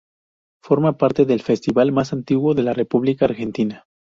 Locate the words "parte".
0.97-1.25